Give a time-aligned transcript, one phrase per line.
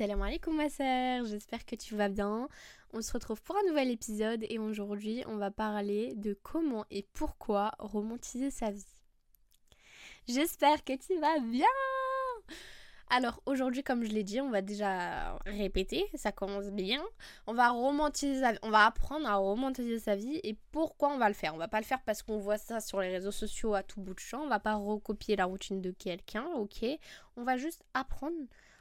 [0.00, 2.48] Salam alaikum ma sœur, j'espère que tu vas bien.
[2.94, 7.06] On se retrouve pour un nouvel épisode et aujourd'hui on va parler de comment et
[7.12, 8.96] pourquoi romantiser sa vie.
[10.26, 11.66] J'espère que tu vas bien
[13.12, 17.02] alors aujourd'hui, comme je l'ai dit, on va déjà répéter, ça commence bien.
[17.48, 21.34] On va romantiser on va apprendre à romantiser sa vie et pourquoi on va le
[21.34, 21.52] faire.
[21.54, 24.00] On va pas le faire parce qu'on voit ça sur les réseaux sociaux à tout
[24.00, 24.44] bout de champ.
[24.44, 26.86] On va pas recopier la routine de quelqu'un, ok.
[27.36, 28.36] On va juste apprendre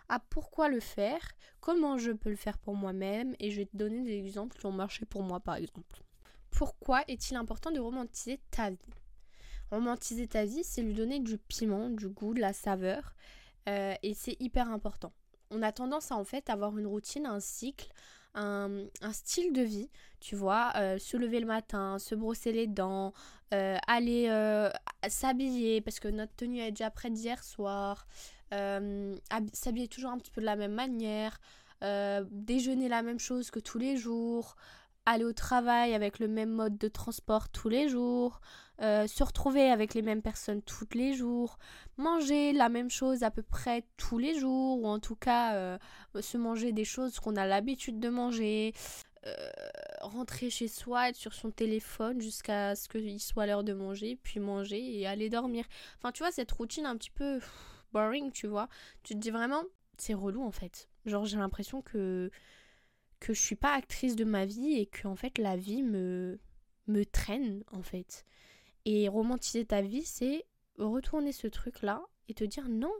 [0.09, 1.21] à pourquoi le faire,
[1.61, 4.65] comment je peux le faire pour moi-même et je vais te donner des exemples qui
[4.65, 6.03] ont marché pour moi par exemple.
[6.51, 8.77] Pourquoi est-il important de romantiser ta vie?
[9.71, 13.15] Romantiser ta vie, c'est lui donner du piment, du goût, de la saveur.
[13.67, 15.13] Euh, et c'est hyper important.
[15.51, 17.91] On a tendance à en fait avoir une routine, un cycle,
[18.35, 23.13] un, style de vie, tu vois, euh, se lever le matin, se brosser les dents,
[23.53, 24.29] euh, aller
[25.07, 28.07] s'habiller parce que notre tenue est déjà prête d'hier soir,
[28.51, 31.39] s'habiller toujours un petit peu de la même manière,
[32.31, 34.55] déjeuner la même chose que tous les jours,
[35.05, 38.41] aller au travail avec le même mode de transport tous les jours,
[38.81, 41.59] euh, se retrouver avec les mêmes personnes tous les jours,
[41.97, 45.77] manger la même chose à peu près tous les jours, ou en tout cas euh,
[46.21, 48.73] se manger des choses qu'on a l'habitude de manger,
[49.25, 49.49] euh,
[50.01, 54.39] rentrer chez soi, être sur son téléphone jusqu'à ce qu'il soit l'heure de manger, puis
[54.39, 55.65] manger et aller dormir.
[55.97, 57.41] Enfin, tu vois, cette routine un petit peu
[57.91, 58.69] boring, tu vois.
[59.03, 59.63] Tu te dis vraiment,
[59.97, 60.87] c'est relou en fait.
[61.05, 62.31] Genre, j'ai l'impression que
[63.19, 66.39] que je suis pas actrice de ma vie et que en fait la vie me
[66.87, 68.25] me traîne en fait.
[68.85, 70.45] Et romantiser ta vie, c'est
[70.77, 72.93] retourner ce truc là et te dire non.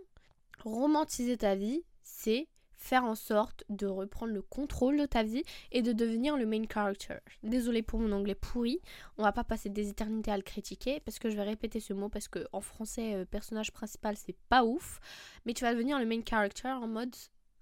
[0.63, 2.47] Romantiser ta vie, c'est
[2.79, 6.63] faire en sorte de reprendre le contrôle de ta vie et de devenir le main
[6.71, 7.17] character.
[7.43, 8.79] Désolée pour mon anglais pourri,
[9.17, 11.93] on va pas passer des éternités à le critiquer parce que je vais répéter ce
[11.93, 14.99] mot parce que en français euh, personnage principal c'est pas ouf,
[15.45, 17.15] mais tu vas devenir le main character en mode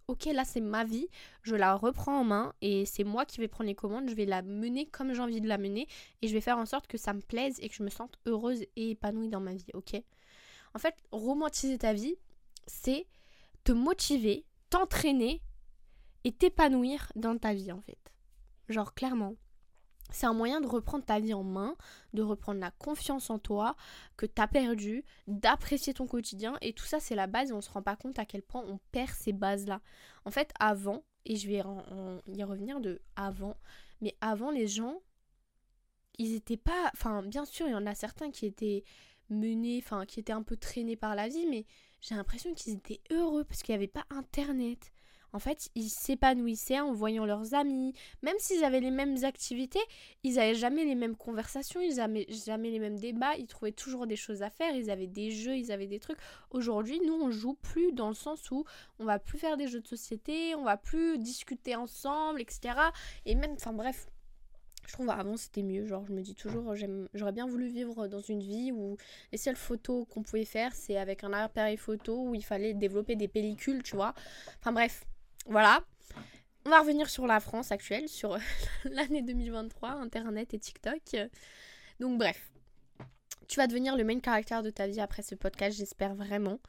[0.07, 1.09] ok, là c'est ma vie,
[1.43, 4.25] je la reprends en main et c'est moi qui vais prendre les commandes, je vais
[4.25, 5.87] la mener comme j'ai envie de la mener
[6.21, 8.17] et je vais faire en sorte que ça me plaise et que je me sente
[8.25, 10.01] heureuse et épanouie dans ma vie, ok?
[10.73, 12.15] En fait, romantiser ta vie,
[12.67, 13.05] c'est
[13.65, 15.41] te motiver, t'entraîner
[16.23, 17.99] et t'épanouir dans ta vie en fait.
[18.69, 19.35] Genre clairement.
[20.09, 21.75] C'est un moyen de reprendre ta vie en main,
[22.13, 23.75] de reprendre la confiance en toi
[24.15, 26.57] que tu as perdu, d'apprécier ton quotidien.
[26.61, 28.63] Et tout ça, c'est la base et on se rend pas compte à quel point
[28.65, 29.81] on perd ces bases-là.
[30.25, 31.61] En fait, avant, et je vais
[32.27, 33.57] y revenir de avant,
[34.01, 35.01] mais avant, les gens,
[36.17, 36.89] ils étaient pas.
[36.93, 38.83] Enfin, bien sûr, il y en a certains qui étaient
[39.29, 41.65] menés, enfin, qui étaient un peu traînés par la vie, mais
[41.99, 44.91] j'ai l'impression qu'ils étaient heureux parce qu'il n'y avait pas Internet
[45.33, 47.93] en fait, ils s'épanouissaient en voyant leurs amis.
[48.21, 49.79] Même s'ils avaient les mêmes activités,
[50.23, 54.07] ils n'avaient jamais les mêmes conversations, ils n'avaient jamais les mêmes débats, ils trouvaient toujours
[54.07, 56.19] des choses à faire, ils avaient des jeux, ils avaient des trucs.
[56.51, 58.65] Aujourd'hui, nous, on joue plus dans le sens où
[58.99, 62.75] on va plus faire des jeux de société, on va plus discuter ensemble, etc.
[63.25, 64.07] Et même, enfin bref,
[64.87, 65.85] je trouve avant c'était mieux.
[65.85, 66.73] Genre, je me dis toujours,
[67.13, 68.97] j'aurais bien voulu vivre dans une vie où
[69.31, 73.15] les seules photos qu'on pouvait faire, c'est avec un appareil photo où il fallait développer
[73.15, 74.13] des pellicules, tu vois.
[74.59, 75.05] Enfin bref,
[75.49, 75.81] voilà.
[76.65, 78.37] On va revenir sur la France actuelle, sur
[78.85, 81.15] l'année 2023, Internet et TikTok.
[81.99, 82.51] Donc bref,
[83.47, 86.59] tu vas devenir le main caractère de ta vie après ce podcast, j'espère vraiment.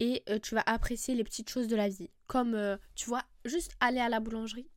[0.00, 2.10] Et euh, tu vas apprécier les petites choses de la vie.
[2.26, 4.68] Comme, euh, tu vois, juste aller à la boulangerie,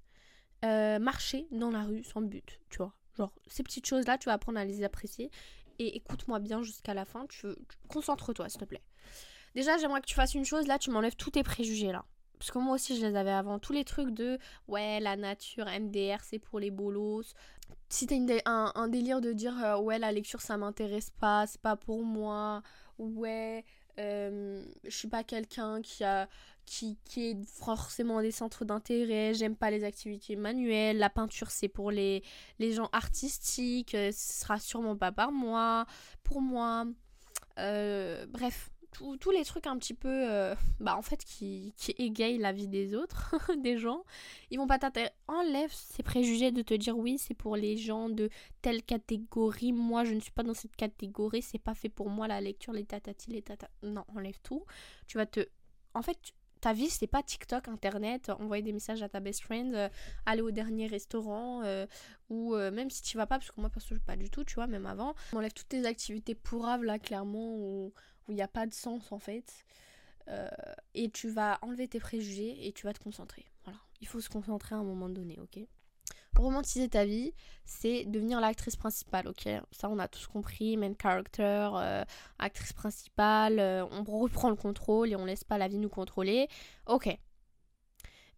[0.65, 2.93] euh, marcher dans la rue sans but, tu vois.
[3.17, 5.29] Genre, ces petites choses-là, tu vas apprendre à les apprécier.
[5.79, 7.25] Et écoute-moi bien jusqu'à la fin.
[7.27, 7.47] Tu,
[7.89, 8.83] Concentre-toi, s'il te plaît.
[9.53, 10.65] Déjà, j'aimerais que tu fasses une chose.
[10.67, 12.05] Là, tu m'enlèves tous tes préjugés, là
[12.41, 15.67] parce que moi aussi je les avais avant, tous les trucs de ouais la nature,
[15.67, 17.35] MDR c'est pour les bolos.
[17.87, 18.15] Si t'as
[18.45, 22.63] un, délire de dire euh, ouais la lecture ça m'intéresse pas, c'est pas pour moi,
[22.97, 23.63] ouais
[23.99, 26.27] euh, je suis pas quelqu'un qui a
[26.65, 31.67] qui, qui est forcément des centres d'intérêt, j'aime pas les activités manuelles, la peinture c'est
[31.67, 32.23] pour les,
[32.57, 35.85] les gens artistiques, euh, ce sera sûrement pas par moi,
[36.23, 36.85] pour moi.
[37.55, 42.51] bref, tous les trucs un petit peu, euh, bah en fait, qui, qui égayent la
[42.51, 44.03] vie des autres, des gens,
[44.49, 45.13] ils vont pas t'intéresser.
[45.27, 48.29] Enlève ces préjugés de te dire oui, c'est pour les gens de
[48.61, 49.71] telle catégorie.
[49.71, 52.73] Moi, je ne suis pas dans cette catégorie, c'est pas fait pour moi la lecture,
[52.73, 53.69] les tatati, les tata.
[53.81, 54.65] Non, enlève tout.
[55.07, 55.47] Tu vas te.
[55.93, 56.17] En fait,
[56.59, 59.89] ta vie, c'est pas TikTok, Internet, envoyer des messages à ta best friend, euh,
[60.25, 61.87] aller au dernier restaurant, euh,
[62.29, 64.55] ou même si tu vas pas, parce que moi, perso, je pas du tout, tu
[64.55, 65.15] vois, même avant.
[65.33, 67.93] Enlève toutes tes activités pourraves, là, clairement, ou
[68.31, 69.65] il n'y a pas de sens en fait.
[70.27, 70.47] Euh,
[70.93, 73.45] et tu vas enlever tes préjugés et tu vas te concentrer.
[73.63, 73.79] Voilà.
[73.99, 75.59] Il faut se concentrer à un moment donné, ok?
[76.37, 77.33] Romantiser ta vie,
[77.65, 79.49] c'est devenir l'actrice principale, ok?
[79.71, 82.05] Ça, on a tous compris, main character, euh,
[82.39, 86.47] actrice principale, euh, on reprend le contrôle et on laisse pas la vie nous contrôler.
[86.87, 87.15] Ok.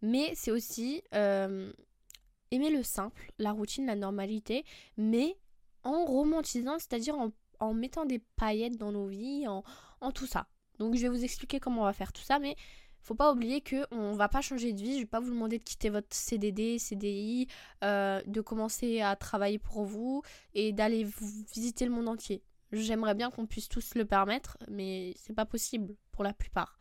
[0.02, 4.64] Mais c'est aussi aimer le simple, la routine, la normalité,
[4.96, 5.38] mais
[5.82, 7.30] en romantisant, c'est-à-dire en,
[7.74, 9.62] mettant des paillettes dans nos vies, en,
[10.00, 10.46] en tout ça.
[10.78, 12.56] Donc je vais vous expliquer comment on va faire tout ça, mais
[13.04, 14.94] faut pas oublier que on va pas changer de vie.
[14.94, 17.46] Je vais pas vous demander de quitter votre CDD, CDI,
[17.84, 20.22] euh, de commencer à travailler pour vous
[20.54, 21.06] et d'aller
[21.54, 22.42] visiter le monde entier.
[22.72, 26.78] J'aimerais bien qu'on puisse tous le permettre, mais c'est pas possible pour la plupart.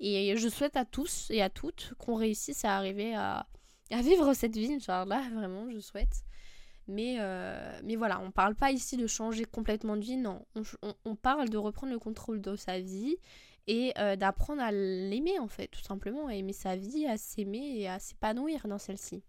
[0.00, 3.46] Et je souhaite à tous et à toutes qu'on réussisse à arriver à,
[3.90, 6.24] vivre cette vie, là vraiment, je souhaite.
[6.90, 10.44] Mais, euh, mais voilà, on parle pas ici de changer complètement de vie, non.
[11.04, 13.16] On, parle de reprendre le contrôle de sa vie
[13.68, 17.78] et euh, d'apprendre à l'aimer en fait, tout simplement, à aimer sa vie, à s'aimer
[17.78, 19.22] et à s'épanouir dans celle-ci.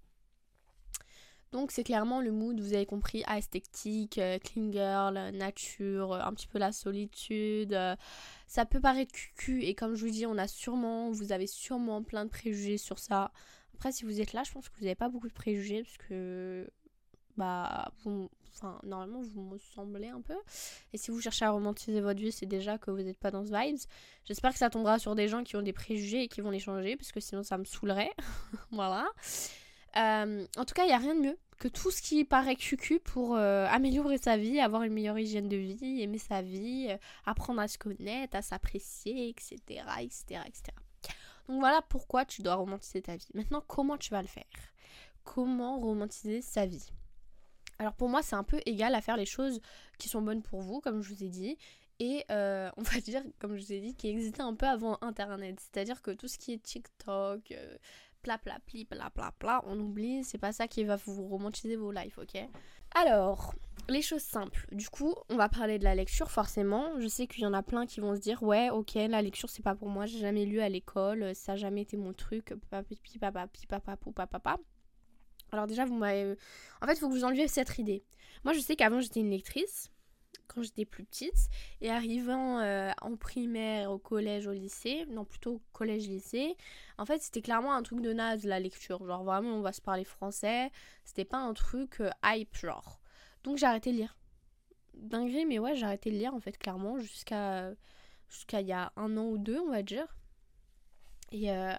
[1.51, 6.47] Donc c'est clairement le mood, vous avez compris, esthétique, euh, clean girl, nature, un petit
[6.47, 7.77] peu la solitude.
[8.47, 12.01] ça peut paraître cucu et comme je vous dis, on a sûrement, vous avez sûrement
[12.01, 13.31] plein de préjugés sur ça.
[13.75, 15.97] Après, si vous êtes là, je pense que vous n'avez pas beaucoup de préjugés parce
[15.97, 16.67] que
[17.37, 20.37] bah, vous, enfin, normalement, vous me semblez un peu.
[20.93, 23.45] Et si vous cherchez à romantiser votre vie, c'est déjà que vous n'êtes pas dans
[23.45, 23.79] ce vibes.
[24.25, 26.59] J'espère que ça tombera sur des gens qui ont des préjugés et qui vont les
[26.59, 28.11] changer parce que sinon ça me saoulerait.
[28.71, 29.07] voilà.
[29.97, 32.55] Euh, en tout cas, il n'y a rien de mieux que tout ce qui paraît
[32.55, 36.87] cucu pour euh, améliorer sa vie, avoir une meilleure hygiène de vie, aimer sa vie,
[36.89, 39.59] euh, apprendre à se connaître, à s'apprécier, etc.,
[39.99, 40.63] etc., etc.
[41.47, 43.27] Donc voilà pourquoi tu dois romantiser ta vie.
[43.35, 44.43] Maintenant, comment tu vas le faire?
[45.23, 46.91] Comment romantiser sa vie?
[47.81, 49.59] Alors pour moi, c'est un peu égal à faire les choses
[49.97, 51.57] qui sont bonnes pour vous, comme je vous ai dit,
[51.99, 55.59] et on va dire, comme je vous ai dit, qui existait un peu avant Internet.
[55.59, 57.51] C'est-à-dire que tout ce qui est TikTok,
[58.21, 61.75] pla pla pli pla pla pla, on oublie, c'est pas ça qui va vous romantiser
[61.75, 62.37] vos lives, ok?
[62.93, 63.55] Alors,
[63.89, 64.67] les choses simples.
[64.71, 66.99] Du coup, on va parler de la lecture forcément.
[66.99, 69.49] Je sais qu'il y en a plein qui vont se dire ouais, ok, la lecture
[69.49, 72.53] c'est pas pour moi, j'ai jamais lu à l'école, ça a jamais été mon truc,
[72.87, 74.57] pipi papa papa papa papa.
[75.51, 76.35] Alors déjà, vous m'avez
[76.81, 78.03] en fait, il faut que vous enleviez cette idée.
[78.43, 79.91] Moi, je sais qu'avant j'étais une lectrice
[80.53, 81.49] quand j'étais plus petite.
[81.81, 86.55] Et arrivant euh, en primaire, au collège, au lycée, non plutôt collège-lycée,
[86.97, 89.05] en fait c'était clairement un truc de naze la lecture.
[89.05, 90.71] Genre vraiment on va se parler français,
[91.05, 92.99] c'était pas un truc euh, hype genre.
[93.43, 94.17] Donc j'ai arrêté de lire.
[94.93, 97.71] Dinguerie, mais ouais, j'ai arrêté de lire en fait clairement jusqu'à
[98.29, 100.07] jusqu'à il y a un an ou deux, on va dire.
[101.31, 101.73] Et, euh,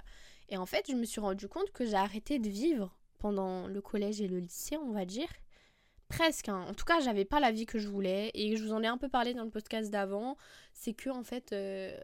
[0.49, 3.81] et en fait, je me suis rendu compte que j'ai arrêté de vivre pendant le
[3.81, 5.29] collège et le lycée, on va dire.
[6.09, 6.49] Presque.
[6.49, 6.67] Hein.
[6.69, 8.33] En tout cas, j'avais pas la vie que je voulais.
[8.35, 10.37] Et je vous en ai un peu parlé dans le podcast d'avant.
[10.75, 11.97] C'est que, en fait, euh,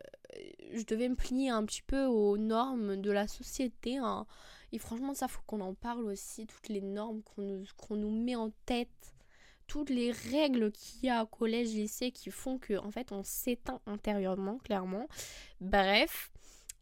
[0.73, 3.99] je devais me plier un petit peu aux normes de la société.
[3.99, 4.27] Hein.
[4.71, 6.47] Et franchement, ça, faut qu'on en parle aussi.
[6.47, 9.15] Toutes les normes qu'on nous, qu'on nous met en tête.
[9.67, 13.25] Toutes les règles qu'il y a au collège, lycée qui font que, en fait, on
[13.25, 15.09] s'éteint intérieurement, clairement.
[15.61, 16.31] Bref.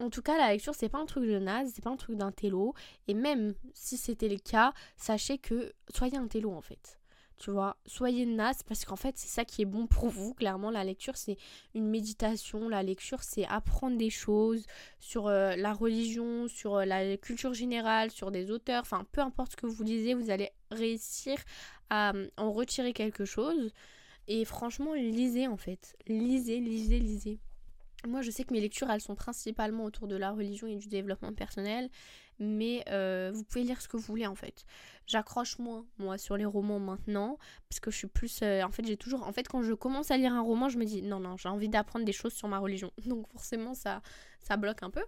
[0.01, 2.17] En tout cas, la lecture, c'est pas un truc de naze, c'est pas un truc
[2.17, 2.75] d'un télo.
[3.09, 6.99] Et même si c'était le cas, sachez que soyez un télo en fait
[7.39, 7.77] tu vois.
[7.87, 10.35] Soyez naze parce qu'en fait, c'est ça qui est bon pour vous.
[10.35, 11.37] Clairement, la lecture, c'est
[11.75, 12.69] une méditation.
[12.69, 14.67] La lecture, c'est apprendre des choses
[15.01, 18.83] sur euh, la religion, sur euh, la culture générale, sur des auteurs.
[18.83, 21.37] Enfin, peu importe ce que vous lisez, vous allez réussir
[21.91, 23.73] à euh, en retirer quelque chose.
[24.29, 25.97] Et franchement, lisez en fait.
[26.07, 27.39] Lisez, lisez, lisez.
[28.07, 30.89] Moi, je sais que mes lectures, elles sont principalement autour de la religion et du
[30.89, 31.91] développement personnel
[32.39, 34.65] mais euh, vous pouvez lire ce que vous voulez en fait.
[35.07, 37.39] J'accroche moins moi sur les romans maintenant
[37.69, 40.11] parce que je suis plus euh, en fait j'ai toujours en fait quand je commence
[40.11, 42.49] à lire un roman je me dis non non j'ai envie d'apprendre des choses sur
[42.49, 42.93] ma religion.
[43.07, 44.03] Donc forcément ça
[44.41, 45.03] ça bloque un peu.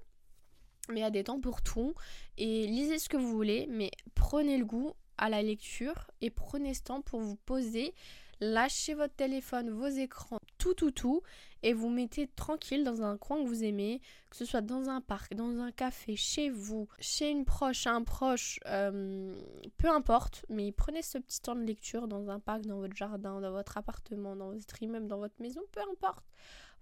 [0.91, 1.93] Mais il y a des temps pour tout.
[2.39, 6.75] Et lisez ce que vous voulez mais prenez le goût à la lecture et prenez
[6.75, 7.93] ce temps pour vous poser
[8.41, 11.23] lâchez votre téléphone, vos écrans, tout, tout, tout,
[11.63, 15.01] et vous mettez tranquille dans un coin que vous aimez, que ce soit dans un
[15.01, 19.35] parc, dans un café, chez vous, chez une proche, un proche, euh,
[19.77, 23.41] peu importe, mais prenez ce petit temps de lecture dans un parc, dans votre jardin,
[23.41, 26.25] dans votre appartement, dans votre immeuble, dans votre maison, peu importe.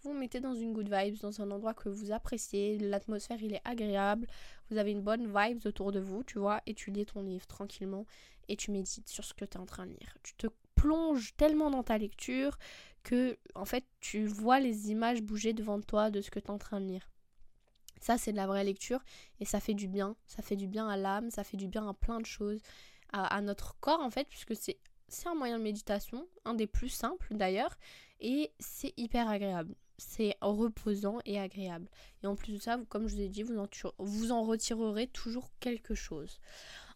[0.02, 3.62] Vous, mettez dans une good vibes, dans un endroit que vous appréciez, l'atmosphère il est
[3.64, 4.26] agréable,
[4.70, 7.46] vous avez une bonne vibes autour de vous, tu vois, et tu lis ton livre
[7.46, 8.04] tranquillement
[8.48, 10.16] et tu médites sur ce que tu es en train de lire.
[10.22, 10.46] Tu te
[10.86, 12.58] plonge tellement dans ta lecture
[13.02, 16.50] que en fait tu vois les images bouger devant toi de ce que tu es
[16.50, 17.10] en train de lire.
[18.00, 19.02] Ça c'est de la vraie lecture
[19.40, 21.88] et ça fait du bien, ça fait du bien à l'âme, ça fait du bien
[21.88, 22.60] à plein de choses,
[23.12, 24.78] à, notre corps en fait, puisque c'est
[25.08, 27.76] c'est un moyen de méditation, un des plus simples d'ailleurs,
[28.20, 29.74] et c'est hyper agréable.
[29.98, 31.88] C'est reposant et agréable.
[32.22, 35.06] Et en plus de ça, comme je vous ai dit, vous en, vous en retirerez
[35.06, 36.38] toujours quelque chose.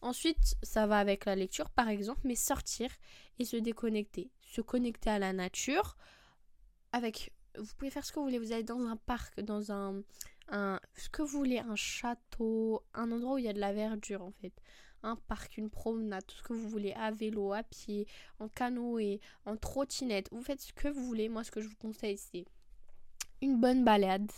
[0.02, 2.90] Ensuite, ça va avec la lecture par exemple, mais sortir
[3.38, 4.30] et se déconnecter.
[4.42, 5.96] Se connecter à la nature
[6.92, 7.32] avec...
[7.58, 10.02] Vous pouvez faire ce que vous voulez, vous allez dans un parc, dans un,
[10.96, 14.22] ce que vous voulez, un château, un endroit où il y a de la verdure
[14.22, 14.52] en fait.
[15.02, 18.06] Un parc, une promenade, tout ce que vous voulez, à vélo, à pied,
[18.38, 20.28] en canoë, en trottinette.
[20.30, 21.30] Vous faites ce que vous voulez.
[21.30, 22.44] Moi, ce que je vous conseille, c'est
[23.42, 24.30] une bonne balade.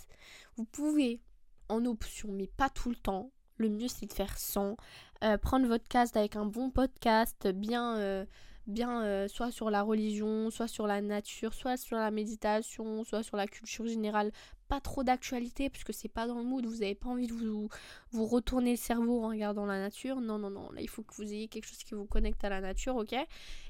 [0.57, 1.21] Vous pouvez,
[1.69, 4.77] en option, mais pas tout le temps, le mieux c'est de faire sans.
[5.25, 8.27] Euh, prendre votre casque avec un bon podcast, bien, euh,
[8.67, 13.23] bien euh, soit sur la religion, soit sur la nature, soit sur la méditation, soit
[13.23, 14.33] sur la culture générale.
[14.69, 17.69] Pas trop d'actualité puisque c'est pas dans le mood, vous n'avez pas envie de vous,
[18.13, 20.21] retourner le cerveau en regardant la nature.
[20.21, 22.49] Non, non, non, là il faut que vous ayez quelque chose qui vous connecte à
[22.49, 23.15] la nature, ok?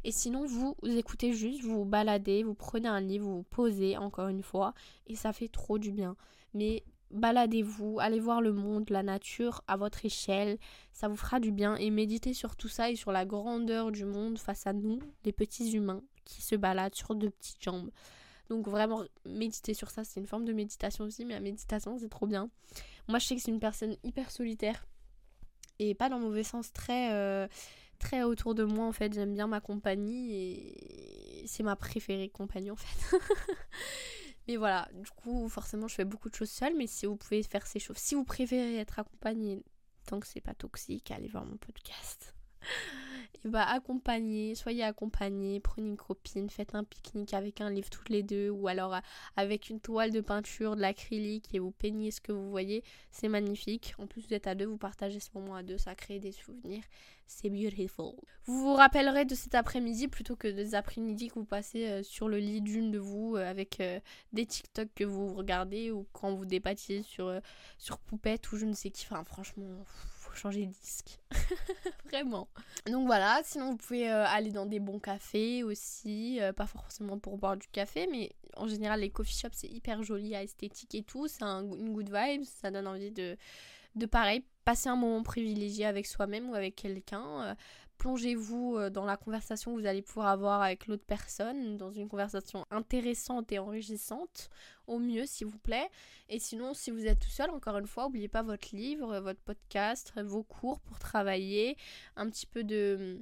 [0.04, 3.42] Et sinon, vous, vous écoutez juste, vous vous baladez, vous prenez un livre, vous vous
[3.42, 4.74] posez encore une fois,
[5.06, 6.16] et ça fait trop du bien.
[6.54, 10.58] Mais baladez-vous, allez voir le monde, la nature à votre échelle,
[10.92, 14.04] ça vous fera du bien et méditez sur tout ça et sur la grandeur du
[14.04, 17.90] monde face à nous, les petits humains qui se baladent sur deux petites jambes.
[18.48, 22.08] Donc vraiment méditez sur ça, c'est une forme de méditation aussi, mais la méditation c'est
[22.08, 22.50] trop bien.
[23.08, 24.86] Moi je sais que c'est une personne hyper solitaire
[25.78, 27.46] et pas dans le mauvais sens, très euh,
[27.98, 32.70] très autour de moi en fait, j'aime bien ma compagnie et c'est ma préférée compagnie
[32.70, 33.16] en fait.
[34.52, 36.76] Mais voilà, du coup, forcément, je fais beaucoup de choses seule.
[36.76, 39.64] Mais si vous pouvez faire ces choses, si vous préférez être accompagné,
[40.04, 42.34] tant que c'est pas toxique, allez voir mon podcast.
[43.44, 48.22] Bah, accompagner, soyez accompagnés, prenez une copine, faites un pique-nique avec un livre toutes les
[48.22, 49.00] deux, ou alors euh,
[49.34, 52.84] avec une toile de peinture, de l'acrylique, et vous peignez ce que vous voyez.
[53.10, 53.94] C'est magnifique.
[53.98, 56.30] En plus, vous êtes à deux, vous partagez ce moment à deux, ça crée des
[56.30, 56.84] souvenirs.
[57.26, 58.12] C'est beautiful.
[58.44, 62.28] Vous vous rappellerez de cet après-midi plutôt que des après-midi que vous passez euh, sur
[62.28, 63.82] le lit d'une de vous euh, avec
[64.32, 67.40] des TikTok que vous regardez ou quand vous dépatiez sur,
[67.78, 69.06] sur Poupette ou je ne sais qui.
[69.10, 69.84] Enfin, franchement,
[70.32, 71.18] faut changer de disque.
[72.06, 72.48] Vraiment.
[72.86, 76.40] Donc voilà, sinon vous pouvez aller dans des bons cafés aussi.
[76.56, 80.34] pas forcément pour boire du café, mais en général, les coffee shops, c'est hyper joli,
[80.34, 81.28] esthétique et tout.
[81.28, 83.36] C'est une good vibe, ça donne envie de
[83.94, 87.42] de pareil, passer un moment privilégié avec soi-même ou avec quelqu'un.
[87.42, 87.54] Euh,
[88.02, 92.08] plongez-vous euh, dans la conversation que vous allez pouvoir avoir avec l'autre personne, dans une
[92.08, 94.50] conversation intéressante et enrichissante,
[94.88, 95.88] au mieux s'il vous plaît.
[96.28, 99.38] Et sinon, si vous êtes tout seul, encore une fois, n'oubliez pas votre livre, votre
[99.42, 101.76] podcast, vos cours pour travailler,
[102.16, 103.20] un petit peu de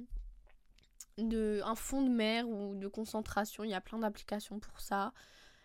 [1.19, 5.13] un fond de mer ou de concentration, il y a plein d'applications pour ça.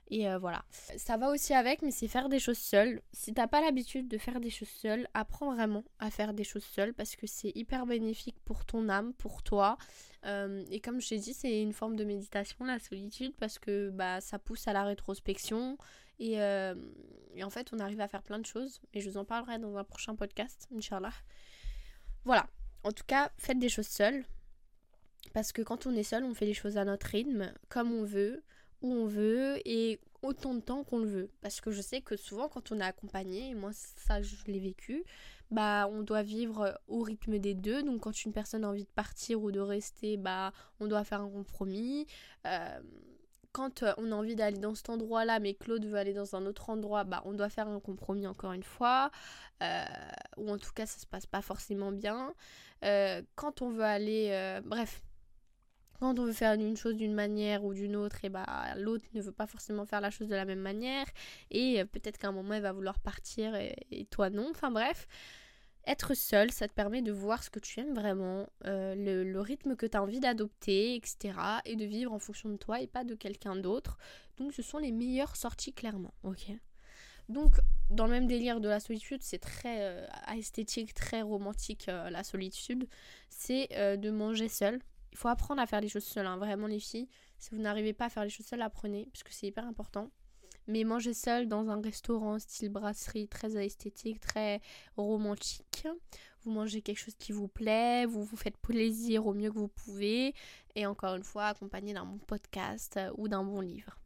[0.08, 0.64] Et euh, voilà.
[0.96, 3.02] Ça va aussi avec, mais c'est faire des choses seules.
[3.12, 6.64] Si t'as pas l'habitude de faire des choses seules, apprends vraiment à faire des choses
[6.64, 9.76] seules parce que c'est hyper bénéfique pour ton âme, pour toi.
[10.24, 13.90] Euh, et comme je t'ai dit, c'est une forme de méditation, la solitude, parce que
[13.90, 15.76] bah, ça pousse à la rétrospection.
[16.18, 16.74] Et, euh,
[17.34, 18.80] et, en fait, on arrive à faire plein de choses.
[18.94, 21.12] Et je vous en parlerai dans un prochain podcast, Inch'Allah.
[22.24, 22.46] Voilà.
[22.84, 24.24] En tout cas, faites des choses seules.
[25.34, 28.04] Parce que quand on est seul, on fait les choses à notre rythme, comme on
[28.04, 28.42] veut
[28.92, 31.30] on veut et autant de temps qu'on le veut.
[31.40, 34.60] Parce que je sais que souvent quand on est accompagné, et moi ça je l'ai
[34.60, 35.04] vécu,
[35.50, 37.82] bah on doit vivre au rythme des deux.
[37.82, 41.20] Donc quand une personne a envie de partir ou de rester, bah on doit faire
[41.20, 42.06] un compromis.
[42.46, 42.80] Euh,
[43.52, 46.44] quand euh, on a envie d'aller dans cet endroit-là, mais Claude veut aller dans un
[46.44, 49.10] autre endroit, bah on doit faire un compromis encore une fois.
[49.62, 49.84] Euh,
[50.36, 52.34] ou en tout cas ça se passe pas forcément bien.
[53.34, 54.60] quand on veut aller...
[54.64, 55.02] bref,
[55.98, 59.20] quand on veut faire une chose d'une manière ou d'une autre, et bah l'autre ne
[59.20, 61.06] veut pas forcément faire la chose de la même manière,
[61.50, 64.48] et euh, peut-être qu'à un moment elle va vouloir partir et, toi non.
[64.50, 65.06] Enfin bref,
[65.86, 69.76] être seul, ça te permet de voir ce que tu aimes vraiment, euh, le, rythme
[69.76, 71.34] que tu as envie d'adopter, etc.
[71.64, 73.98] Et de vivre en fonction de toi et pas de quelqu'un d'autre.
[74.36, 76.50] Donc ce sont les meilleures sorties clairement, ok?
[77.28, 77.56] Donc,
[77.90, 82.86] dans le même délire de la solitude, c'est très euh, esthétique, très romantique la solitude,
[83.30, 84.80] c'est de manger seul.
[85.12, 87.08] Il faut apprendre à faire les choses seules, hein, vraiment les filles.
[87.38, 90.10] Si vous n'arrivez pas à faire les choses seules, apprenez, parce que c'est hyper important.
[90.68, 94.60] Mais manger seul dans un restaurant style brasserie, très esthétique, très
[94.96, 95.86] romantique.
[96.42, 99.68] Vous mangez quelque chose qui vous plaît, vous vous faites plaisir au mieux que vous
[99.68, 100.34] pouvez.
[100.74, 103.98] Et encore une fois, accompagné d'un bon podcast euh, ou d'un bon livre.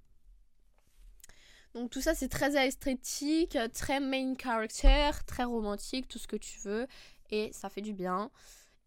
[1.74, 6.58] Donc tout ça c'est très esthétique, très main character, très romantique, tout ce que tu
[6.60, 6.86] veux.
[7.30, 8.30] Et ça fait du bien.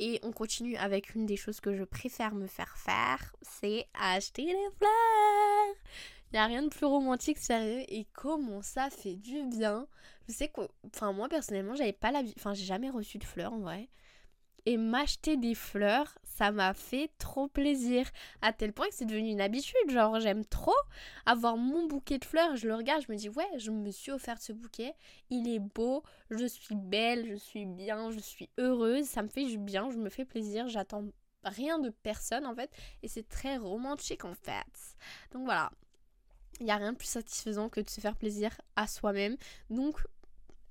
[0.06, 4.44] Et on continue avec une des choses que je préfère me faire faire, c'est acheter
[4.44, 5.76] des fleurs.
[6.30, 7.86] Il n'y a rien de plus romantique, sérieux.
[7.88, 9.88] Et comment ça fait du bien.
[10.28, 10.60] Je sais que,
[10.94, 12.22] enfin, moi personnellement, j'avais pas la.
[12.36, 13.88] Enfin, j'ai jamais reçu de fleurs en vrai
[14.66, 18.10] et m'acheter des fleurs, ça m'a fait trop plaisir.
[18.42, 19.90] À tel point que c'est devenu une habitude.
[19.90, 20.76] Genre, j'aime trop
[21.26, 22.56] avoir mon bouquet de fleurs.
[22.56, 24.94] Je le regarde, je me dis, ouais, je me suis offert ce bouquet.
[25.30, 29.06] Il est beau, je suis belle, je suis bien, je suis heureuse.
[29.06, 30.68] Ça me fait du bien, je me fais plaisir.
[30.68, 31.04] J'attends
[31.44, 32.72] rien de personne en fait.
[33.04, 34.96] Et c'est très romantique en fait.
[35.32, 35.72] Donc voilà.
[36.60, 39.38] Il n'y a rien de plus satisfaisant que de se faire plaisir à soi-même.
[39.70, 40.00] Donc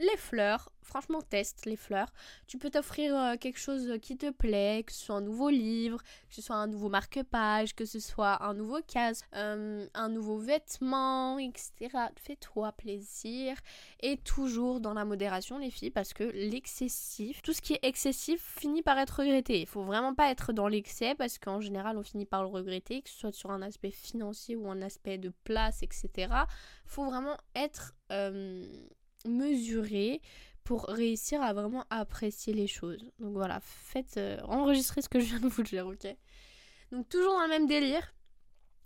[0.02, 2.12] les fleurs, franchement, teste les fleurs.
[2.48, 6.02] Tu peux t'offrir euh, quelque chose qui te plaît, que ce soit un nouveau livre,
[6.28, 10.38] que ce soit un nouveau marque-page, que ce soit un nouveau casque, euh, un nouveau
[10.38, 11.72] vêtement, etc.
[12.16, 13.56] Fais-toi plaisir.
[14.00, 18.42] Et toujours dans la modération, les filles, parce que l'excessif, tout ce qui est excessif
[18.58, 19.60] finit par être regretté.
[19.60, 23.02] Il faut vraiment pas être dans l'excès, parce qu'en général, on finit par le regretter,
[23.02, 26.34] que ce soit sur un aspect financier ou un aspect de place, etc.
[26.86, 28.66] Faut vraiment être euh,
[29.26, 30.20] mesuré
[30.64, 33.04] pour réussir à vraiment apprécier les choses.
[33.18, 36.06] Donc voilà, faites euh, enregistrer ce que je viens de vous dire, ok?
[36.92, 38.14] Donc toujours dans le même délire.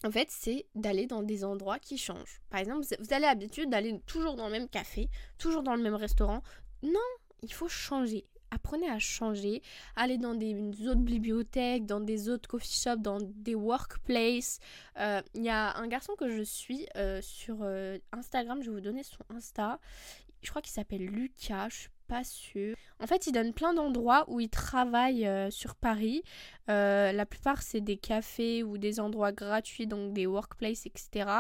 [0.05, 2.41] En fait, c'est d'aller dans des endroits qui changent.
[2.51, 5.95] Par exemple, vous avez l'habitude d'aller toujours dans le même café, toujours dans le même
[5.95, 6.43] restaurant.
[6.83, 7.01] Non,
[7.43, 8.27] il faut changer.
[8.51, 9.63] Apprenez à changer,
[9.97, 10.55] aller dans des
[10.87, 14.61] autres bibliothèques, dans des autres coffee shops, dans des workplaces.
[14.99, 17.65] Euh, il y a un garçon que je suis euh, sur
[18.13, 19.79] Instagram, je vais vous donner son Insta
[20.47, 22.77] je crois qu'il s'appelle Lucas, je pas sûre.
[22.99, 26.23] En fait, il donne plein d'endroits où il travaille euh, sur Paris.
[26.71, 31.31] Euh, la plupart, c'est des cafés ou des endroits gratuits, donc des workplaces, etc.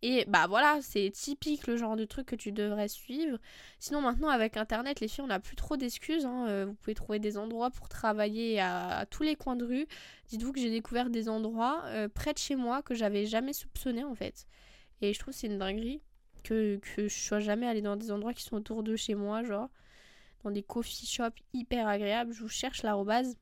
[0.00, 3.38] Et bah voilà, c'est typique le genre de truc que tu devrais suivre.
[3.78, 6.24] Sinon, maintenant, avec Internet, les filles, on n'a plus trop d'excuses.
[6.24, 6.46] Hein.
[6.48, 9.86] Euh, vous pouvez trouver des endroits pour travailler à, tous les coins de rue.
[10.28, 14.14] Dites-vous que j'ai découvert des endroits près de chez moi que j'avais jamais soupçonné en
[14.14, 14.46] fait.
[15.02, 16.00] Et je trouve que c'est une dinguerie
[16.42, 19.42] que, que je sois jamais allée dans des endroits qui sont autour de chez moi,
[19.42, 19.68] genre
[20.44, 22.32] dans des coffee shops hyper agréables.
[22.32, 23.36] Je vous cherche l'arrobase.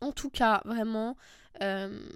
[0.00, 1.16] En tout cas, vraiment,
[1.60, 2.08] euh,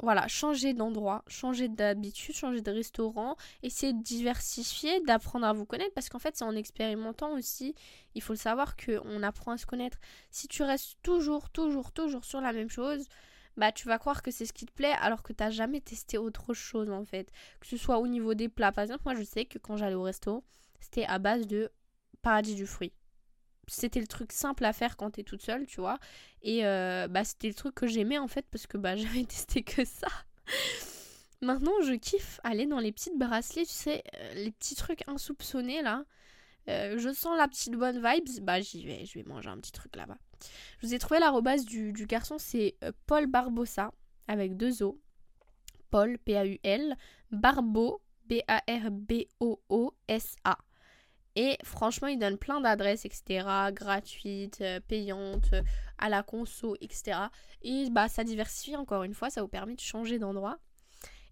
[0.00, 5.94] voilà, changer d'endroit, changer d'habitude, changer de restaurant, essayer de diversifier, d'apprendre à vous connaître,
[5.94, 7.74] parce qu'en fait, c'est en expérimentant aussi,
[8.14, 9.98] il faut le savoir qu'on apprend à se connaître.
[10.30, 13.06] Si tu restes toujours, toujours, toujours sur la même chose,
[13.56, 16.18] bah tu vas croire que c'est ce qui te plaît alors que t'as jamais testé
[16.18, 17.30] autre chose en fait.
[17.60, 18.72] Que ce soit au niveau des plats.
[18.72, 20.44] Par exemple, moi je sais que quand j'allais au resto,
[20.80, 21.70] c'était à base de
[22.22, 22.92] paradis du fruit.
[23.70, 25.98] C'était le truc simple à faire quand t'es toute seule, tu vois.
[26.42, 29.62] Et euh, bah c'était le truc que j'aimais en fait parce que bah j'avais testé
[29.62, 30.08] que ça.
[31.42, 35.82] Maintenant, je kiffe aller dans les petites bracelets, tu sais, euh, les petits trucs insoupçonnés
[35.82, 36.04] là.
[36.68, 39.72] Euh, je sens la petite bonne vibes, bah j'y vais, je vais manger un petit
[39.72, 40.18] truc là-bas.
[40.80, 43.92] Je vous ai trouvé l'arrobase du, du garçon, c'est Paul Barbosa,
[44.28, 45.00] avec deux O.
[45.90, 46.96] Paul, P-A-U-L,
[47.30, 49.28] Barbo, B-A-R-B-O-O-S-A.
[51.36, 55.54] Et franchement, il donne plein d'adresses, etc., gratuites, euh, payantes,
[55.98, 57.18] à la conso, etc.
[57.62, 60.58] Et bah, ça diversifie encore une fois, ça vous permet de changer d'endroit.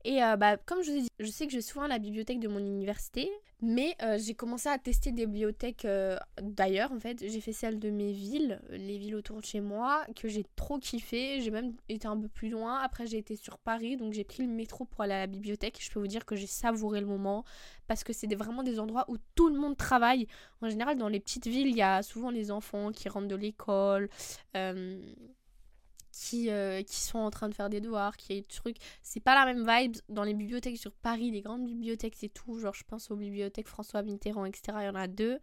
[0.09, 1.99] Et euh, bah, comme je vous ai dit, je sais que je vais souvent la
[1.99, 6.93] bibliothèque de mon université, mais euh, j'ai commencé à tester des bibliothèques euh, d'ailleurs.
[6.93, 10.27] En fait, j'ai fait celle de mes villes, les villes autour de chez moi, que
[10.27, 11.43] j'ai trop kiffé.
[11.43, 12.79] J'ai même été un peu plus loin.
[12.79, 15.77] Après, j'ai été sur Paris, donc j'ai pris le métro pour aller à la bibliothèque.
[15.79, 17.45] Je peux vous dire que j'ai savouré le moment
[17.87, 20.27] parce que c'est vraiment des endroits où tout le monde travaille.
[20.63, 23.37] En général, dans les petites villes, il y a souvent les enfants qui rentrent de
[23.37, 24.09] l'école
[26.19, 28.77] qui, euh, qui sont en train de faire des devoirs, qui est trucs.
[29.03, 32.59] C'est pas la même vibe dans les bibliothèques sur Paris, les grandes bibliothèques c'est tout.
[32.59, 34.79] Genre, je pense aux bibliothèques François Mitterrand, etc.
[34.81, 35.39] Il y en a deux.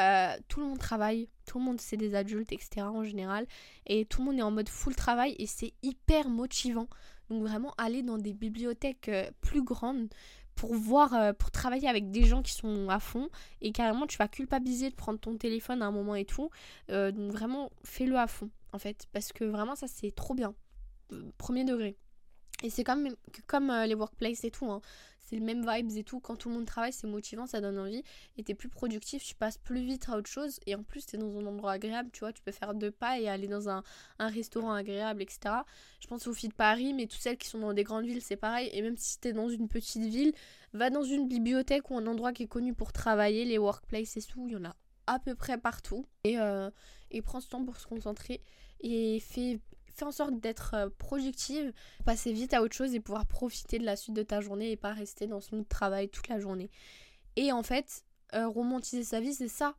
[0.00, 2.82] Euh, tout le monde travaille, tout le monde c'est des adultes, etc.
[2.82, 3.46] en général.
[3.86, 6.88] Et tout le monde est en mode full travail et c'est hyper motivant.
[7.30, 10.08] Donc vraiment aller dans des bibliothèques euh, plus grandes
[10.56, 13.28] pour voir, pour travailler avec des gens qui sont à fond
[13.60, 16.50] et carrément tu vas culpabiliser de prendre ton téléphone à un moment et tout.
[16.88, 20.54] donc vraiment fais-le à fond en fait, parce que vraiment ça c'est trop bien.
[21.38, 21.96] Premier degré.
[22.64, 23.08] Et c'est comme,
[23.46, 24.80] comme euh, les workplaces et tout, hein.
[25.20, 26.18] c'est le même vibes et tout.
[26.18, 28.02] Quand tout le monde travaille, c'est motivant, ça donne envie.
[28.36, 30.58] Et t'es plus productif, tu passes plus vite à autre chose.
[30.66, 32.32] Et en plus, t'es dans un endroit agréable, tu vois.
[32.32, 33.84] Tu peux faire deux pas et aller dans un,
[34.18, 35.54] restaurant agréable, etc.
[36.00, 38.22] Je pense aux filles de Paris, mais toutes celles qui sont dans des grandes villes,
[38.22, 38.68] c'est pareil.
[38.72, 40.32] Et même si t'es dans une petite ville,
[40.72, 44.22] va dans une bibliothèque ou un endroit qui est connu pour travailler, les workplaces et
[44.22, 44.48] tout.
[44.48, 44.74] Il y en a
[45.06, 46.06] à peu près partout.
[46.24, 46.70] Et, euh,
[47.10, 48.40] et prends ce temps pour se concentrer
[48.80, 49.60] et fais,
[49.94, 51.72] fais en sorte d'être euh, productive,
[52.04, 54.76] passer vite à autre chose et pouvoir profiter de la suite de ta journée et
[54.76, 56.70] pas rester dans son travail toute la journée.
[57.36, 59.74] Et en fait, euh, romantiser sa vie, c'est ça.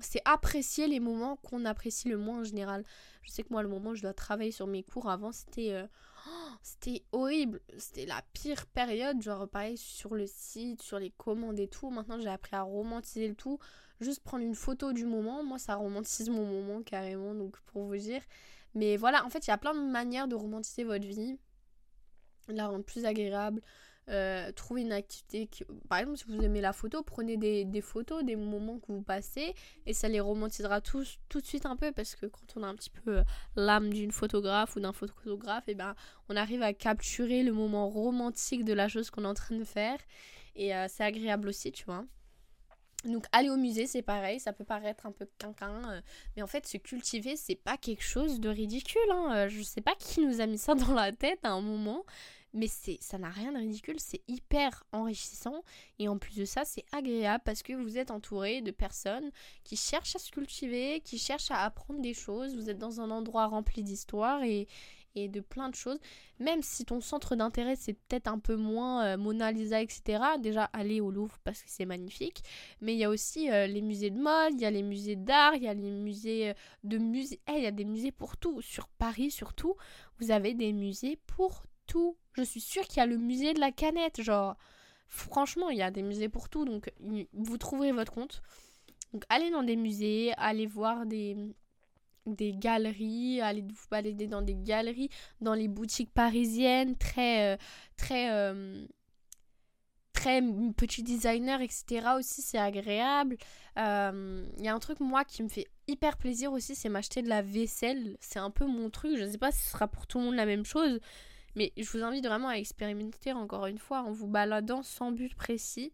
[0.00, 2.84] C'est apprécier les moments qu'on apprécie le moins en général.
[3.22, 5.88] Je sais que moi, le moment où je dois travailler sur mes cours avant, c'était
[6.28, 7.60] oh, c'était horrible.
[7.78, 9.22] C'était la pire période.
[9.22, 11.88] Genre, pareil, sur le site, sur les commandes et tout.
[11.88, 13.58] Maintenant, j'ai appris à romantiser le tout
[14.00, 15.42] juste prendre une photo du moment.
[15.44, 18.22] Moi, ça romantise mon moment carrément, donc pour vous dire.
[18.74, 21.38] Mais voilà, en fait, il y a plein de manières de romantiser votre vie,
[22.48, 23.62] la rendre plus agréable.
[24.08, 25.64] Euh, trouver une activité qui...
[25.88, 29.52] par exemple si vous aimez la photo prenez des, photos des moments que vous passez
[29.84, 32.68] et ça les romantisera tous tout de suite un peu parce que quand on a
[32.68, 33.24] un petit peu
[33.56, 35.96] l'âme d'une photographe ou d'un photographe et eh ben
[36.28, 39.64] on arrive à capturer le moment romantique de la chose qu'on est en train de
[39.64, 39.98] faire
[40.54, 42.04] et euh, c'est agréable aussi tu vois
[43.06, 46.00] Donc aller au musée, c'est pareil, ça peut paraître un peu quinquin, euh,
[46.36, 49.10] mais en fait se cultiver, c'est pas quelque chose de ridicule.
[49.10, 49.32] Hein.
[49.34, 52.04] Euh, je sais pas qui nous a mis ça dans la tête à un moment,
[52.52, 55.62] mais c'est ça n'a rien de ridicule, c'est hyper enrichissant
[55.98, 59.30] et en plus de ça, c'est agréable parce que vous êtes entouré de personnes
[59.62, 63.10] qui cherchent à se cultiver, qui cherchent à apprendre des choses, vous êtes dans un
[63.10, 64.66] endroit rempli d'histoire et,
[65.16, 65.98] de plein de choses.
[66.38, 70.22] Même si ton centre d'intérêt c'est peut-être un peu moins euh, Mona Lisa, etc.
[70.38, 72.42] Déjà, aller au Louvre parce que c'est magnifique.
[72.80, 75.16] Mais il y a aussi euh, les musées de mode, il y a les musées
[75.16, 77.40] d'art, il y a les musées euh, de musées.
[77.48, 78.60] Eh, il y a des musées pour tout.
[78.60, 79.74] Sur Paris, surtout,
[80.20, 82.16] vous avez des musées pour tout.
[82.34, 84.20] Je suis sûre qu'il y a le musée de la canette.
[84.20, 84.56] Genre,
[85.08, 86.66] franchement, il y a des musées pour tout.
[86.66, 86.92] Donc,
[87.32, 88.42] vous trouverez votre compte.
[89.12, 91.36] Donc, allez dans des musées, allez voir des
[92.26, 95.10] des galeries, aller vous balader dans des galeries,
[95.40, 97.56] dans les boutiques parisiennes, très, euh,
[97.96, 98.86] très, euh,
[100.12, 100.42] très
[100.76, 102.08] petit designer, etc.
[102.18, 103.36] aussi, c'est agréable.
[103.76, 107.22] Il euh, y a un truc, moi, qui me fait hyper plaisir aussi, c'est m'acheter
[107.22, 108.16] de la vaisselle.
[108.20, 110.24] C'est un peu mon truc, je ne sais pas si ce sera pour tout le
[110.24, 111.00] monde la même chose,
[111.54, 115.34] mais je vous invite vraiment à expérimenter encore une fois en vous baladant sans but
[115.34, 115.92] précis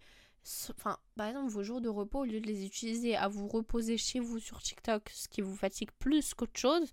[0.70, 3.96] enfin, par exemple, vos jours de repos, au lieu de les utiliser à vous reposer
[3.96, 6.90] chez vous sur TikTok, ce qui vous fatigue plus qu'autre chose,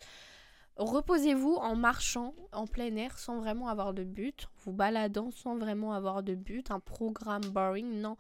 [0.78, 5.94] reposez-vous en marchant en plein air sans vraiment avoir de but, vous baladant sans vraiment
[5.94, 8.18] avoir de but, un programme boring, non.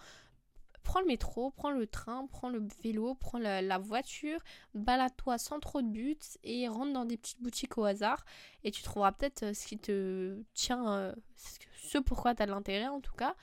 [0.84, 4.40] Prends le métro, prends le train, prends le vélo, prends la, voiture,
[4.74, 8.26] balade-toi sans trop de but et rentre dans des petites boutiques au hasard
[8.64, 12.52] et tu trouveras peut-être euh, ce qui te tient, euh, ce pourquoi tu as de
[12.52, 13.36] l'intérêt en tout cas.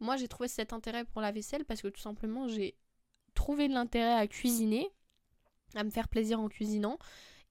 [0.00, 2.76] Moi, j'ai trouvé cet intérêt pour la vaisselle parce que tout simplement, j'ai
[3.34, 4.88] trouvé de l'intérêt à cuisiner,
[5.74, 6.98] à me faire plaisir en cuisinant.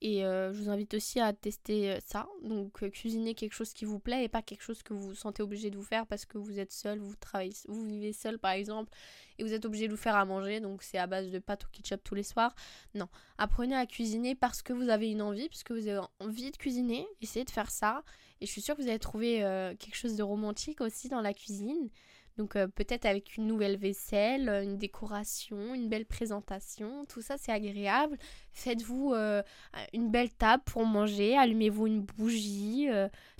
[0.06, 2.28] Et euh, je vous invite aussi à tester euh, ça.
[2.42, 5.14] Donc euh, cuisiner quelque chose qui vous plaît et pas quelque chose que vous vous
[5.14, 8.38] sentez obligé de vous faire parce que vous êtes seul, vous travaillez, vous vivez seul
[8.38, 8.92] par exemple
[9.38, 10.60] et vous êtes obligé de vous faire à manger.
[10.60, 12.54] Donc c'est à base de pâtes au ketchup tous les soirs.
[12.94, 16.50] Non, apprenez à cuisiner parce que vous avez une envie, parce que vous avez envie
[16.50, 17.06] de cuisiner.
[17.22, 18.02] Essayez de faire ça.
[18.42, 19.38] Et je suis sûre que vous allez trouver
[19.78, 21.88] quelque chose de romantique aussi dans la cuisine.
[22.36, 27.36] Donc euh, peut-être avec une nouvelle vaisselle, euh, une décoration, une belle présentation, tout ça
[27.38, 28.18] c'est agréable.
[28.52, 29.42] Faites-vous euh,
[29.92, 32.88] une belle table pour manger, allumez-vous une bougie,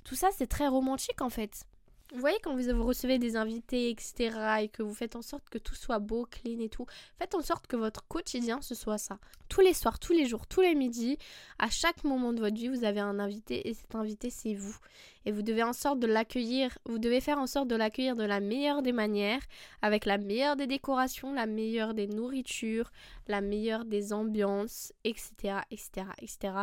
[0.03, 1.65] tout ça c'est très romantique en fait.
[2.13, 4.29] Vous voyez, quand vous recevez des invités, etc.,
[4.61, 6.85] et que vous faites en sorte que tout soit beau, clean et tout,
[7.17, 9.17] faites en sorte que votre quotidien, ce soit ça.
[9.49, 11.17] Tous les soirs, tous les jours, tous les midis,
[11.57, 14.77] à chaque moment de votre vie, vous avez un invité, et cet invité, c'est vous.
[15.25, 18.23] Et vous devez en sorte de l'accueillir, vous devez faire en sorte de l'accueillir de
[18.23, 19.41] la meilleure des manières,
[19.81, 22.91] avec la meilleure des décorations, la meilleure des nourritures,
[23.27, 26.53] la meilleure des ambiances, etc., etc., etc.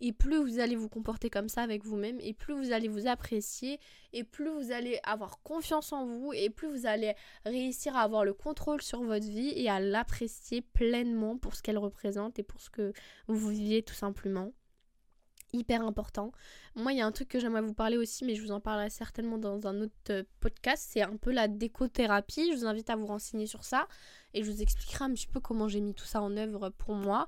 [0.00, 3.06] Et plus vous allez vous comporter comme ça avec vous-même, et plus vous allez vous
[3.06, 3.80] apprécier,
[4.12, 8.24] et plus vous allez avoir confiance en vous et plus vous allez réussir à avoir
[8.24, 12.60] le contrôle sur votre vie et à l'apprécier pleinement pour ce qu'elle représente et pour
[12.60, 12.92] ce que
[13.28, 14.52] vous viviez tout simplement
[15.52, 16.32] hyper important.
[16.74, 18.60] Moi, il y a un truc que j'aimerais vous parler aussi, mais je vous en
[18.60, 20.88] parlerai certainement dans un autre euh, podcast.
[20.90, 22.52] C'est un peu la décothérapie.
[22.52, 23.88] Je vous invite à vous renseigner sur ça
[24.34, 26.94] et je vous expliquerai un petit peu comment j'ai mis tout ça en œuvre pour
[26.94, 27.26] moi.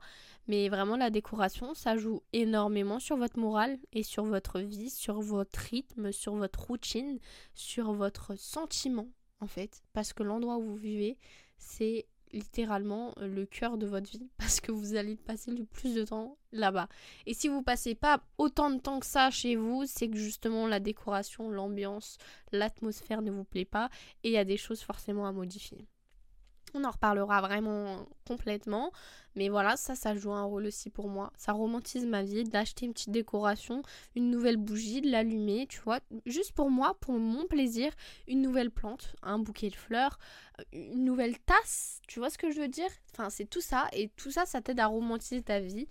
[0.49, 5.21] Mais vraiment, la décoration, ça joue énormément sur votre morale et sur votre vie, sur
[5.21, 7.19] votre rythme, sur votre routine,
[7.55, 9.09] sur votre sentiment,
[9.41, 9.83] en fait.
[9.93, 11.19] Parce que l'endroit où vous vivez,
[11.59, 16.05] c'est littéralement le cœur de votre vie parce que vous allez passer le plus de
[16.05, 16.89] temps là-bas.
[17.27, 20.67] Et si vous passez pas autant de temps que ça chez vous, c'est que justement
[20.67, 22.19] la décoration, l'ambiance,
[22.53, 23.91] l'atmosphère ne vous plaît pas
[24.25, 25.87] et il y a des choses forcément à modifier.
[26.75, 28.93] On en reparlera vraiment complètement.
[29.35, 31.33] Mais voilà, ça, ça joue un rôle aussi pour moi.
[31.37, 33.83] Ça romantise ma vie d'acheter une petite décoration,
[34.15, 36.01] une nouvelle bougie, de l'allumer, tu vois.
[36.27, 37.93] Juste pour moi, pour mon plaisir,
[38.29, 40.19] une nouvelle plante, un bouquet de fleurs,
[40.73, 42.01] une nouvelle tasse.
[42.09, 42.91] Tu vois ce que je veux dire?
[43.13, 43.89] Enfin, c'est tout ça.
[43.93, 45.89] Et tout ça, ça t'aide à romantiser ta vie.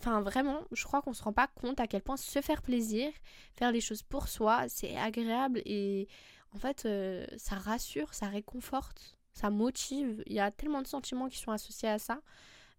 [0.00, 3.10] Enfin, vraiment, je crois qu'on se rend pas compte à quel point se faire plaisir,
[3.54, 6.08] faire les choses pour soi, c'est agréable et
[6.54, 10.22] en fait, euh, ça rassure, ça réconforte ça motive.
[10.26, 12.20] Il y a tellement de sentiments qui sont associés à ça,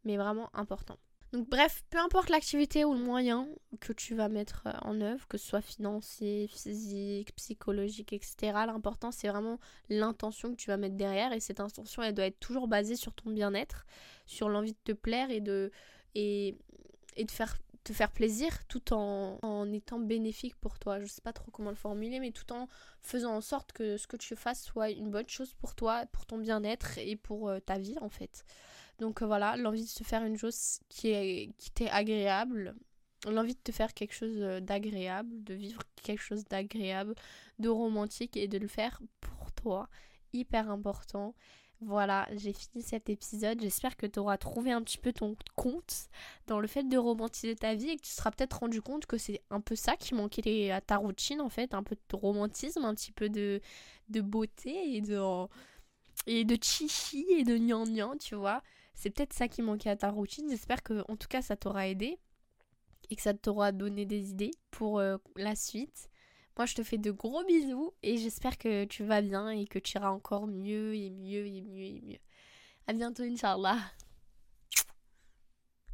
[0.03, 0.97] mais vraiment important.
[1.33, 3.47] Donc bref, peu importe l'activité ou le moyen
[3.79, 8.35] que tu vas mettre euh, en œuvre, que ce soit financier, physique, psychologique, etc.,
[8.67, 9.57] l'important c'est vraiment
[9.89, 13.13] l'intention que tu vas mettre derrière et cette intention elle doit être toujours basée sur
[13.13, 13.87] ton bien-être,
[14.27, 15.71] sur l'envie de te plaire et de,
[16.13, 16.55] et,
[17.15, 20.99] et de faire te faire plaisir tout en, étant bénéfique pour toi.
[20.99, 22.67] Je sais pas trop comment le formuler, mais tout en
[23.01, 26.25] faisant en sorte que ce que tu fasses soit une bonne chose pour toi, pour
[26.25, 28.45] ton bien-être et pour euh, ta vie en fait.
[28.99, 32.75] Donc euh, voilà, l'envie de se faire une chose qui est qui t'est agréable,
[33.27, 37.15] l'envie de te faire quelque chose euh, d'agréable, de vivre quelque chose d'agréable,
[37.59, 39.89] de romantique et de le faire pour toi,
[40.31, 41.35] hyper important.
[41.85, 43.59] Voilà, j'ai fini cet épisode.
[43.61, 46.07] J'espère que tu auras trouvé un petit peu ton compte
[46.47, 49.17] dans le fait de romantiser ta vie et que tu seras peut-être rendu compte que
[49.17, 52.85] c'est un peu ça qui manquait à ta routine en fait, un peu de romantisme,
[52.85, 53.59] un petit peu de,
[54.09, 55.19] de beauté et de,
[56.27, 58.61] et de chichi et de gnan tu vois.
[58.93, 60.49] C'est peut-être ça qui manquait à ta routine.
[60.49, 62.19] J'espère que en tout cas ça t'aura aidé
[63.09, 66.09] et que ça t'aura donné des idées pour euh, la suite.
[66.57, 69.79] Moi, je te fais de gros bisous et j'espère que tu vas bien et que
[69.79, 72.19] tu iras encore mieux et mieux et mieux et mieux.
[72.87, 73.79] À bientôt, Inch'Allah.